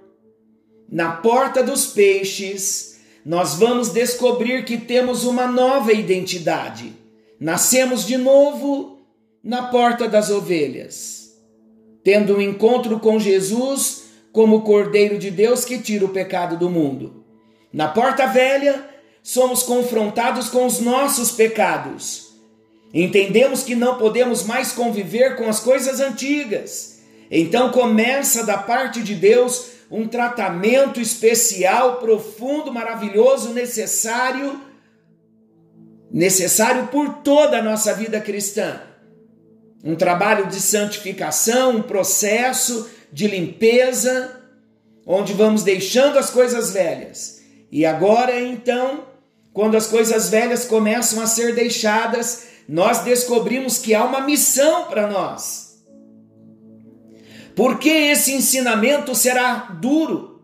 na 0.91 1.13
porta 1.13 1.63
dos 1.63 1.87
peixes, 1.87 3.01
nós 3.25 3.55
vamos 3.55 3.91
descobrir 3.91 4.65
que 4.65 4.77
temos 4.77 5.25
uma 5.25 5.47
nova 5.47 5.93
identidade. 5.93 6.93
Nascemos 7.39 8.07
de 8.07 8.17
novo 8.17 8.99
na 9.43 9.65
porta 9.65 10.09
das 10.09 10.31
ovelhas, 10.31 11.35
tendo 12.03 12.37
um 12.37 12.41
encontro 12.41 12.99
com 12.99 13.19
Jesus 13.19 14.04
como 14.35 14.61
Cordeiro 14.61 15.19
de 15.19 15.31
Deus 15.31 15.65
que 15.65 15.79
tira 15.79 16.05
o 16.05 16.11
pecado 16.11 16.59
do 16.59 16.69
mundo. 16.69 17.25
Na 17.73 17.89
porta 17.89 18.27
velha, 18.27 18.87
somos 19.23 19.63
confrontados 19.63 20.51
com 20.51 20.67
os 20.67 20.79
nossos 20.79 21.31
pecados 21.31 22.25
Entendemos 22.95 23.65
que 23.65 23.75
não 23.75 23.99
podemos 23.99 24.45
mais 24.45 24.71
conviver 24.71 25.35
com 25.35 25.49
as 25.49 25.59
coisas 25.59 25.99
antigas. 25.99 27.01
Então 27.29 27.73
começa 27.73 28.47
da 28.47 28.57
parte 28.57 29.03
de 29.03 29.17
Deus 29.17 29.73
um 29.91 30.07
tratamento 30.07 31.01
especial, 31.01 31.97
profundo, 31.97 32.73
maravilhoso, 32.73 33.53
necessário 33.53 34.61
necessário 36.09 36.87
por 36.87 37.15
toda 37.25 37.59
a 37.59 37.63
nossa 37.63 37.93
vida 37.93 38.21
cristã. 38.21 38.81
Um 39.83 39.97
trabalho 39.97 40.47
de 40.47 40.61
santificação, 40.61 41.79
um 41.79 41.83
processo 41.83 42.89
de 43.15 43.29
limpeza, 43.29 44.41
onde 45.07 45.35
vamos 45.35 45.63
deixando 45.63 46.19
as 46.19 46.31
coisas 46.31 46.73
velhas. 46.73 47.41
E 47.71 47.87
agora 47.87 48.41
então, 48.41 49.05
quando 49.53 49.77
as 49.77 49.87
coisas 49.87 50.29
velhas 50.31 50.65
começam 50.65 51.23
a 51.23 51.27
ser 51.29 51.55
deixadas, 51.55 52.49
nós 52.69 53.05
descobrimos 53.05 53.79
que 53.79 53.95
há 53.95 54.05
uma 54.05 54.23
missão 54.23 54.87
para 54.87 55.07
nós. 55.07 55.81
Porque 57.55 57.89
esse 57.89 58.33
ensinamento 58.33 59.15
será 59.15 59.79
duro, 59.81 60.43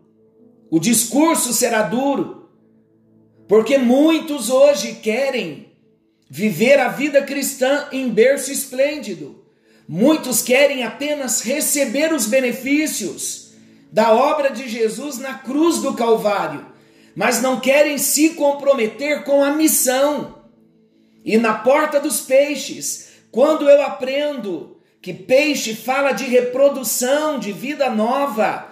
o 0.69 0.79
discurso 0.79 1.51
será 1.51 1.81
duro, 1.81 2.49
porque 3.49 3.77
muitos 3.77 4.49
hoje 4.49 4.93
querem 4.93 5.73
viver 6.29 6.79
a 6.79 6.87
vida 6.87 7.21
cristã 7.21 7.89
em 7.91 8.07
berço 8.07 8.49
esplêndido. 8.49 9.40
Muitos 9.93 10.41
querem 10.41 10.85
apenas 10.85 11.41
receber 11.41 12.13
os 12.13 12.25
benefícios 12.25 13.51
da 13.91 14.13
obra 14.13 14.49
de 14.49 14.69
Jesus 14.69 15.17
na 15.17 15.33
cruz 15.33 15.79
do 15.79 15.93
Calvário, 15.93 16.65
mas 17.13 17.41
não 17.41 17.59
querem 17.59 17.97
se 17.97 18.29
comprometer 18.29 19.25
com 19.25 19.43
a 19.43 19.51
missão. 19.51 20.43
E 21.25 21.37
na 21.37 21.55
porta 21.55 21.99
dos 21.99 22.21
peixes, 22.21 23.09
quando 23.33 23.69
eu 23.69 23.81
aprendo 23.81 24.77
que 25.01 25.13
peixe 25.13 25.75
fala 25.75 26.13
de 26.13 26.23
reprodução, 26.23 27.37
de 27.37 27.51
vida 27.51 27.89
nova, 27.89 28.69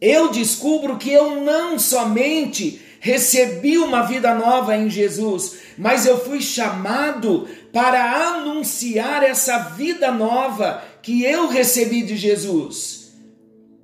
eu 0.00 0.28
descubro 0.28 0.98
que 0.98 1.10
eu 1.10 1.40
não 1.40 1.80
somente 1.80 2.80
recebi 3.00 3.76
uma 3.76 4.02
vida 4.02 4.32
nova 4.36 4.76
em 4.76 4.88
Jesus, 4.88 5.56
mas 5.76 6.06
eu 6.06 6.24
fui 6.24 6.40
chamado 6.40 7.48
para 7.74 8.28
anunciar 8.28 9.24
essa 9.24 9.58
vida 9.70 10.12
nova 10.12 10.84
que 11.02 11.24
eu 11.24 11.48
recebi 11.48 12.04
de 12.04 12.16
Jesus. 12.16 13.12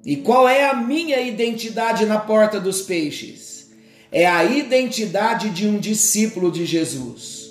E 0.06 0.16
qual 0.16 0.49
é 0.49 0.70
a 0.70 0.75
minha 0.75 1.20
identidade 1.20 2.06
na 2.06 2.20
porta 2.20 2.61
dos 2.61 2.82
peixes? 2.82 3.73
É 4.12 4.25
a 4.28 4.44
identidade 4.44 5.50
de 5.50 5.66
um 5.66 5.76
discípulo 5.76 6.52
de 6.52 6.64
Jesus. 6.64 7.50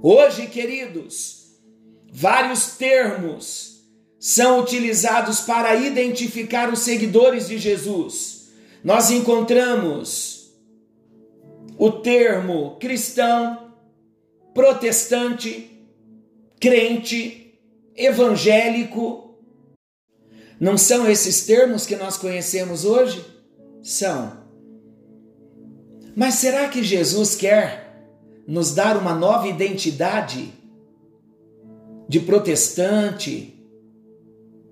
Hoje, 0.00 0.46
queridos, 0.46 1.56
vários 2.12 2.76
termos 2.76 3.80
são 4.16 4.60
utilizados 4.60 5.40
para 5.40 5.74
identificar 5.74 6.72
os 6.72 6.78
seguidores 6.78 7.48
de 7.48 7.58
Jesus. 7.58 8.48
Nós 8.84 9.10
encontramos 9.10 10.52
o 11.76 11.90
termo 11.90 12.76
cristão, 12.78 13.69
protestante, 14.54 15.86
crente, 16.60 17.60
evangélico. 17.96 19.38
Não 20.58 20.76
são 20.76 21.08
esses 21.08 21.44
termos 21.46 21.86
que 21.86 21.96
nós 21.96 22.16
conhecemos 22.16 22.84
hoje? 22.84 23.24
São. 23.82 24.40
Mas 26.14 26.34
será 26.34 26.68
que 26.68 26.82
Jesus 26.82 27.34
quer 27.34 27.90
nos 28.46 28.74
dar 28.74 28.96
uma 28.96 29.14
nova 29.14 29.46
identidade 29.46 30.52
de 32.08 32.18
protestante, 32.18 33.54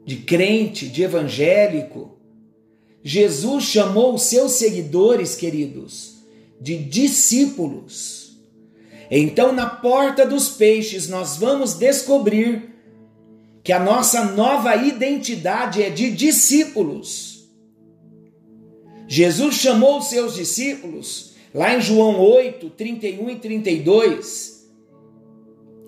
de 0.04 0.16
crente, 0.16 0.88
de 0.88 1.04
evangélico. 1.04 2.18
Jesus 3.04 3.62
chamou 3.62 4.14
os 4.14 4.22
seus 4.22 4.54
seguidores, 4.54 5.36
queridos, 5.36 6.24
de 6.60 6.76
discípulos. 6.76 8.17
Então, 9.10 9.52
na 9.52 9.66
porta 9.66 10.26
dos 10.26 10.50
peixes, 10.50 11.08
nós 11.08 11.36
vamos 11.36 11.74
descobrir 11.74 12.74
que 13.62 13.72
a 13.72 13.80
nossa 13.80 14.24
nova 14.24 14.76
identidade 14.76 15.82
é 15.82 15.90
de 15.90 16.10
discípulos. 16.10 17.48
Jesus 19.06 19.54
chamou 19.54 19.98
os 19.98 20.06
seus 20.06 20.34
discípulos 20.34 21.28
Lá 21.54 21.74
em 21.74 21.80
João 21.80 22.20
8, 22.20 22.68
31 22.70 23.30
e 23.30 23.36
32, 23.36 24.68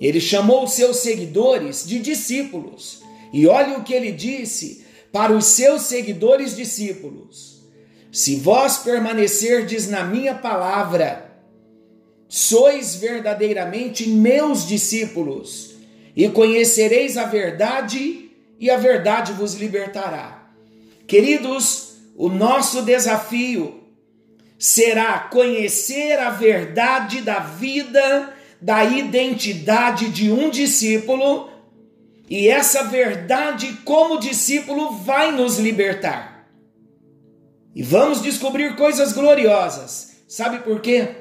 ele 0.00 0.20
chamou 0.20 0.64
os 0.64 0.72
seus 0.72 0.96
seguidores 0.96 1.86
de 1.86 1.98
discípulos. 1.98 3.02
E 3.32 3.46
olha 3.46 3.78
o 3.78 3.84
que 3.84 3.92
ele 3.92 4.10
disse 4.10 4.84
para 5.12 5.32
os 5.32 5.44
seus 5.44 5.82
seguidores 5.82 6.56
discípulos: 6.56 7.62
Se 8.10 8.36
vós 8.36 8.78
permanecerdes 8.78 9.86
na 9.86 10.02
minha 10.02 10.34
palavra, 10.34 11.29
sois 12.30 12.94
verdadeiramente 12.94 14.08
meus 14.08 14.64
discípulos, 14.64 15.74
e 16.14 16.28
conhecereis 16.28 17.16
a 17.16 17.24
verdade, 17.24 18.30
e 18.58 18.70
a 18.70 18.76
verdade 18.76 19.32
vos 19.32 19.54
libertará. 19.54 20.48
Queridos, 21.08 21.96
o 22.16 22.28
nosso 22.28 22.82
desafio 22.82 23.82
será 24.56 25.18
conhecer 25.18 26.20
a 26.20 26.30
verdade 26.30 27.20
da 27.20 27.40
vida, 27.40 28.32
da 28.62 28.84
identidade 28.84 30.08
de 30.08 30.30
um 30.30 30.50
discípulo, 30.50 31.50
e 32.28 32.46
essa 32.46 32.84
verdade, 32.84 33.76
como 33.84 34.20
discípulo, 34.20 34.92
vai 34.98 35.32
nos 35.32 35.58
libertar. 35.58 36.48
E 37.74 37.82
vamos 37.82 38.22
descobrir 38.22 38.76
coisas 38.76 39.12
gloriosas. 39.12 40.22
Sabe 40.28 40.60
por 40.60 40.80
quê? 40.80 41.19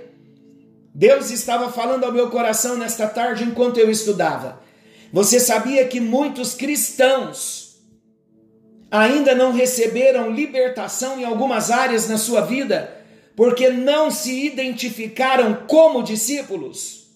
Deus 1.00 1.32
estava 1.32 1.72
falando 1.72 2.04
ao 2.04 2.12
meu 2.12 2.30
coração 2.30 2.76
nesta 2.76 3.08
tarde 3.08 3.44
enquanto 3.44 3.80
eu 3.80 3.90
estudava. 3.90 4.62
Você 5.14 5.40
sabia 5.40 5.88
que 5.88 6.00
muitos 6.00 6.54
cristãos 6.54 7.80
ainda 8.92 9.34
não 9.34 9.54
receberam 9.54 10.30
libertação 10.30 11.20
em 11.20 11.24
algumas 11.24 11.72
áreas 11.72 12.08
na 12.10 12.18
sua 12.18 12.42
vida? 12.42 13.00
porque 13.40 13.70
não 13.70 14.12
se 14.12 14.48
identificaram 14.48 15.66
como 15.66 16.04
discípulos. 16.04 17.08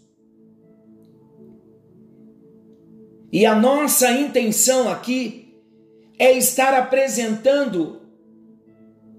E 3.29 3.45
a 3.45 3.53
nossa 3.53 4.09
intenção 4.09 4.89
aqui 4.89 5.53
é 6.17 6.31
estar 6.31 6.73
apresentando 6.75 8.03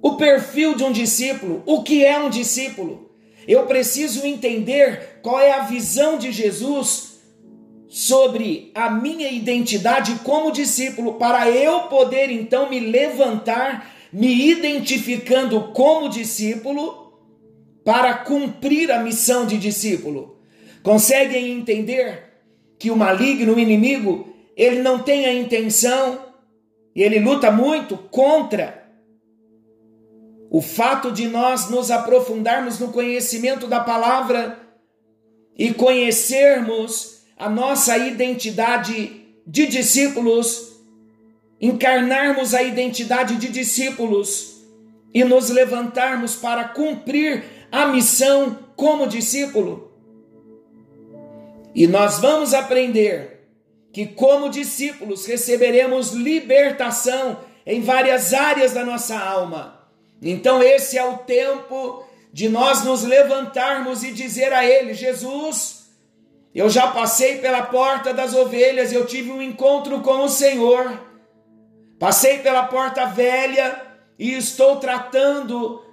o 0.01 0.17
perfil 0.17 0.75
de 0.75 0.83
um 0.83 0.93
discípulo, 0.93 1.63
o 1.67 1.83
que 1.83 2.03
é 2.03 2.19
um 2.19 2.31
discípulo. 2.31 3.04
Eu 3.47 3.67
preciso 3.67 4.27
entender 4.27 5.19
qual 5.23 5.39
é 5.39 5.53
a 5.53 5.65
visão 5.65 6.19
de 6.19 6.33
Jesus 6.33 7.15
sobre 7.89 8.73
a 8.75 8.91
minha 8.91 9.31
identidade 9.31 10.17
como 10.25 10.51
discípulo, 10.51 11.15
para 11.15 11.49
eu 11.51 11.83
poder 11.83 12.31
então 12.31 12.69
me 12.69 12.81
levantar 12.81 13.95
me 14.15 14.49
identificando 14.49 15.73
como 15.73 16.09
discípulo 16.09 17.13
para 17.85 18.15
cumprir 18.15 18.93
a 18.93 19.01
missão 19.01 19.45
de 19.45 19.59
discípulo. 19.59 20.39
Conseguem 20.85 21.51
entender 21.51 22.23
que 22.79 22.93
o 22.93 22.97
maligno, 22.97 23.55
o 23.55 23.59
inimigo, 23.59 24.33
ele 24.57 24.83
não 24.83 25.01
tem 25.01 25.27
a 25.27 25.35
intenção 25.35 26.27
e 26.95 27.03
ele 27.03 27.19
luta 27.19 27.51
muito 27.51 27.97
contra 27.97 28.84
o 30.55 30.63
fato 30.63 31.11
de 31.11 31.27
nós 31.27 31.69
nos 31.69 31.91
aprofundarmos 31.91 32.79
no 32.79 32.93
conhecimento 32.93 33.67
da 33.67 33.81
palavra 33.81 34.57
e 35.59 35.75
conhecermos 35.75 37.25
a 37.37 37.51
nossa 37.51 37.99
identidade 37.99 39.27
de 39.45 39.67
discípulos 39.67 40.77
encarnarmos 41.61 42.55
a 42.55 42.63
identidade 42.63 43.35
de 43.35 43.49
discípulos 43.49 44.63
e 45.13 45.25
nos 45.25 45.51
levantarmos 45.51 46.37
para 46.37 46.69
cumprir 46.69 47.43
a 47.73 47.87
missão 47.87 48.57
como 48.77 49.09
discípulo. 49.09 49.91
E 51.75 51.89
nós 51.89 52.21
vamos 52.21 52.55
aprender 52.55 53.49
que, 53.93 54.07
como 54.07 54.49
discípulos, 54.49 55.27
receberemos 55.27 56.13
libertação 56.13 57.41
em 57.67 57.81
várias 57.81 58.33
áreas 58.33 58.73
da 58.73 58.85
nossa 58.85 59.19
alma. 59.19 59.74
Então, 60.21 60.63
esse 60.63 60.97
é 60.99 61.05
o 61.05 61.19
tempo 61.19 62.05
de 62.33 62.49
nós 62.49 62.83
nos 62.83 63.05
levantarmos 63.05 64.03
e 64.03 64.11
dizer 64.11 64.53
a 64.53 64.65
Ele: 64.65 64.95
Jesus, 64.95 65.85
eu 66.55 66.69
já 66.69 66.89
passei 66.89 67.39
pela 67.39 67.63
porta 67.63 68.13
das 68.13 68.35
ovelhas, 68.35 68.93
eu 68.93 69.07
tive 69.07 69.31
um 69.31 69.43
encontro 69.43 70.01
com 70.01 70.25
o 70.25 70.29
Senhor. 70.29 71.01
Passei 71.99 72.39
pela 72.39 72.65
porta 72.65 73.07
velha 73.07 73.81
e 74.19 74.35
estou 74.35 74.77
tratando 74.77 75.85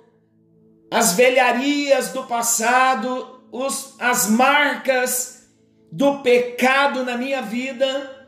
as 0.90 1.14
velharias 1.14 2.10
do 2.10 2.24
passado, 2.24 3.42
os, 3.52 3.96
as 4.00 4.28
marcas 4.30 5.48
do 5.92 6.20
pecado 6.20 7.04
na 7.06 7.18
minha 7.18 7.42
vida. 7.42 8.28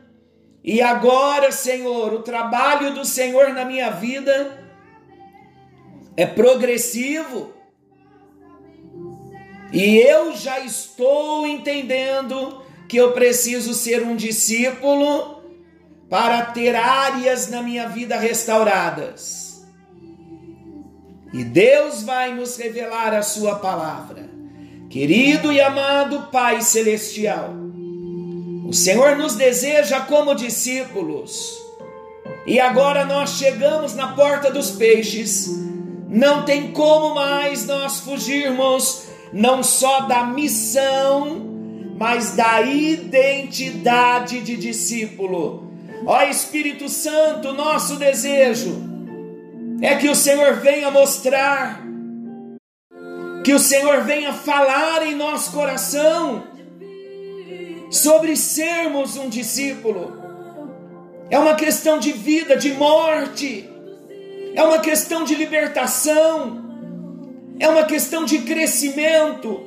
E 0.62 0.80
agora, 0.80 1.52
Senhor, 1.52 2.14
o 2.14 2.22
trabalho 2.22 2.94
do 2.94 3.04
Senhor 3.04 3.50
na 3.50 3.64
minha 3.64 3.90
vida 3.90 4.63
é 6.16 6.26
progressivo. 6.26 7.52
E 9.72 9.96
eu 9.98 10.36
já 10.36 10.60
estou 10.60 11.46
entendendo 11.46 12.62
que 12.88 12.96
eu 12.96 13.12
preciso 13.12 13.74
ser 13.74 14.02
um 14.02 14.14
discípulo 14.14 15.42
para 16.08 16.42
ter 16.46 16.76
áreas 16.76 17.50
na 17.50 17.62
minha 17.62 17.88
vida 17.88 18.16
restauradas. 18.16 19.66
E 21.32 21.42
Deus 21.42 22.04
vai 22.04 22.32
nos 22.32 22.56
revelar 22.56 23.12
a 23.12 23.22
Sua 23.22 23.56
palavra. 23.56 24.30
Querido 24.88 25.52
e 25.52 25.60
amado 25.60 26.28
Pai 26.30 26.62
Celestial, 26.62 27.50
o 28.64 28.72
Senhor 28.72 29.16
nos 29.16 29.34
deseja 29.34 30.02
como 30.02 30.36
discípulos. 30.36 31.58
E 32.46 32.60
agora 32.60 33.04
nós 33.04 33.30
chegamos 33.30 33.94
na 33.94 34.14
porta 34.14 34.52
dos 34.52 34.70
peixes. 34.70 35.48
Não 36.14 36.44
tem 36.44 36.70
como 36.70 37.12
mais 37.12 37.66
nós 37.66 37.98
fugirmos 37.98 39.06
não 39.32 39.64
só 39.64 40.02
da 40.02 40.24
missão, 40.24 41.42
mas 41.98 42.36
da 42.36 42.62
identidade 42.62 44.40
de 44.40 44.56
discípulo. 44.56 45.68
Ó 46.06 46.22
Espírito 46.22 46.88
Santo, 46.88 47.52
nosso 47.52 47.96
desejo 47.96 48.80
é 49.82 49.96
que 49.96 50.08
o 50.08 50.14
Senhor 50.14 50.54
venha 50.60 50.88
mostrar, 50.88 51.82
que 53.42 53.52
o 53.52 53.58
Senhor 53.58 54.02
venha 54.04 54.32
falar 54.32 55.04
em 55.04 55.16
nosso 55.16 55.50
coração 55.50 56.44
sobre 57.90 58.36
sermos 58.36 59.16
um 59.16 59.28
discípulo. 59.28 60.16
É 61.28 61.36
uma 61.40 61.56
questão 61.56 61.98
de 61.98 62.12
vida, 62.12 62.56
de 62.56 62.72
morte, 62.72 63.68
é 64.54 64.62
uma 64.62 64.78
questão 64.78 65.24
de 65.24 65.34
libertação, 65.34 66.64
é 67.58 67.68
uma 67.68 67.84
questão 67.84 68.24
de 68.24 68.38
crescimento, 68.40 69.66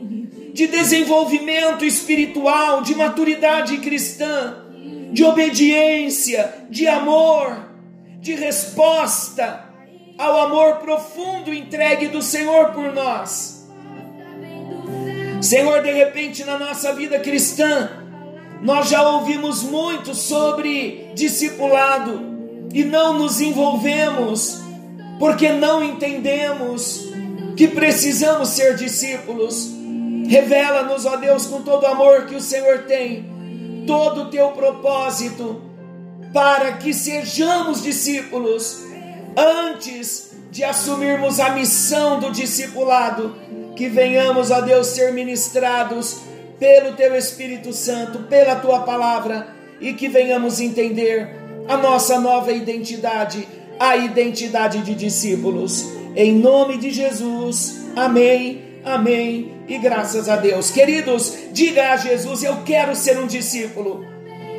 de 0.54 0.68
desenvolvimento 0.68 1.86
espiritual, 1.86 2.82
de 2.82 2.96
maturidade 2.96 3.78
cristã, 3.78 4.66
de 5.12 5.24
obediência, 5.24 6.66
de 6.70 6.88
amor, 6.88 7.70
de 8.20 8.34
resposta 8.34 9.66
ao 10.18 10.40
amor 10.42 10.78
profundo 10.78 11.54
entregue 11.54 12.08
do 12.08 12.22
Senhor 12.22 12.72
por 12.72 12.94
nós. 12.94 13.68
Senhor, 15.42 15.84
de 15.84 15.92
repente 15.92 16.44
na 16.44 16.58
nossa 16.58 16.94
vida 16.94 17.20
cristã, 17.20 17.92
nós 18.62 18.90
já 18.90 19.08
ouvimos 19.08 19.62
muito 19.62 20.16
sobre 20.16 21.12
discipulado 21.14 22.26
e 22.74 22.84
não 22.84 23.14
nos 23.14 23.40
envolvemos, 23.40 24.67
porque 25.20 25.52
não 25.52 25.84
entendemos 25.84 27.08
que 27.56 27.68
precisamos 27.68 28.50
ser 28.50 28.76
discípulos. 28.76 29.72
Revela-nos, 30.28 31.06
ó 31.06 31.16
Deus, 31.16 31.46
com 31.46 31.62
todo 31.62 31.84
o 31.84 31.88
amor 31.88 32.26
que 32.26 32.36
o 32.36 32.42
Senhor 32.42 32.84
tem, 32.84 33.84
todo 33.88 34.24
o 34.24 34.30
teu 34.30 34.50
propósito, 34.50 35.62
para 36.34 36.74
que 36.74 36.94
sejamos 36.94 37.82
discípulos 37.82 38.84
antes 39.36 40.32
de 40.52 40.64
assumirmos 40.64 41.40
a 41.40 41.52
missão 41.52 42.20
do 42.20 42.32
discipulado, 42.32 43.36
que 43.76 43.88
venhamos, 43.88 44.52
ó 44.52 44.62
Deus, 44.62 44.88
ser 44.88 45.14
ministrados 45.14 46.22
pelo 46.60 46.96
teu 46.96 47.16
Espírito 47.16 47.72
Santo, 47.72 48.20
pela 48.24 48.56
tua 48.56 48.80
palavra, 48.80 49.48
e 49.80 49.94
que 49.94 50.08
venhamos 50.08 50.60
entender 50.60 51.30
a 51.68 51.78
nossa 51.78 52.20
nova 52.20 52.52
identidade, 52.52 53.48
a 53.80 53.98
identidade 53.98 54.82
de 54.82 54.96
discípulos. 54.96 55.92
Em 56.16 56.34
nome 56.34 56.78
de 56.78 56.92
Jesus, 56.92 57.82
amém, 57.96 58.64
amém 58.84 59.58
e 59.68 59.78
graças 59.78 60.28
a 60.30 60.36
Deus. 60.36 60.72
Queridos, 60.72 61.38
diga 61.52 61.92
a 61.92 61.98
Jesus: 61.98 62.42
Eu 62.44 62.64
quero 62.64 62.96
ser 62.96 63.20
um 63.20 63.28
discípulo. 63.28 64.04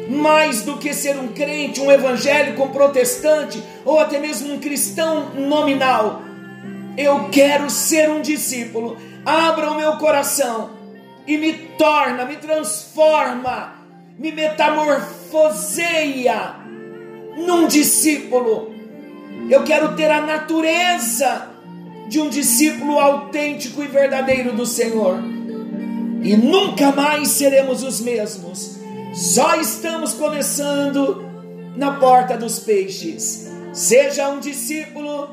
Mais 0.08 0.62
do 0.62 0.78
que 0.78 0.94
ser 0.94 1.18
um 1.18 1.26
crente, 1.28 1.82
um 1.82 1.90
evangélico, 1.90 2.62
um 2.62 2.70
protestante 2.70 3.62
ou 3.84 3.98
até 3.98 4.18
mesmo 4.18 4.54
um 4.54 4.58
cristão 4.58 5.34
nominal, 5.34 6.22
eu 6.96 7.28
quero 7.30 7.68
ser 7.68 8.08
um 8.08 8.22
discípulo. 8.22 8.96
Abra 9.26 9.70
o 9.70 9.76
meu 9.76 9.98
coração 9.98 10.70
e 11.26 11.36
me 11.36 11.52
torna, 11.52 12.24
me 12.24 12.36
transforma, 12.36 13.74
me 14.18 14.32
metamorfoseia 14.32 16.54
num 17.36 17.66
discípulo. 17.66 18.77
Eu 19.48 19.64
quero 19.64 19.96
ter 19.96 20.10
a 20.10 20.20
natureza 20.20 21.48
de 22.08 22.20
um 22.20 22.28
discípulo 22.28 22.98
autêntico 22.98 23.82
e 23.82 23.86
verdadeiro 23.86 24.52
do 24.52 24.66
Senhor. 24.66 25.18
E 26.22 26.36
nunca 26.36 26.92
mais 26.92 27.28
seremos 27.28 27.82
os 27.82 28.00
mesmos. 28.00 28.78
Só 29.14 29.54
estamos 29.56 30.12
começando 30.14 31.24
na 31.76 31.92
porta 31.92 32.36
dos 32.36 32.58
peixes. 32.58 33.50
Seja 33.72 34.28
um 34.28 34.40
discípulo 34.40 35.28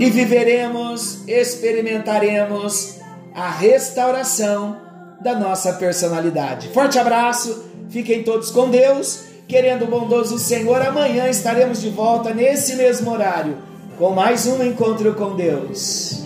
e 0.00 0.10
viveremos, 0.10 1.28
experimentaremos 1.28 2.96
a 3.34 3.50
restauração 3.50 4.76
da 5.20 5.38
nossa 5.38 5.74
personalidade. 5.74 6.68
Forte 6.68 6.98
abraço, 6.98 7.64
fiquem 7.90 8.22
todos 8.22 8.50
com 8.50 8.70
Deus. 8.70 9.29
Querendo 9.50 9.82
o 9.82 9.88
bondoso 9.88 10.38
Senhor, 10.38 10.80
amanhã 10.80 11.28
estaremos 11.28 11.80
de 11.80 11.90
volta 11.90 12.32
nesse 12.32 12.76
mesmo 12.76 13.10
horário 13.10 13.56
com 13.98 14.10
mais 14.10 14.46
um 14.46 14.62
encontro 14.62 15.12
com 15.14 15.34
Deus. 15.34 16.22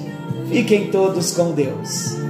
Fiquem 0.50 0.90
todos 0.90 1.30
com 1.30 1.52
Deus. 1.52 2.23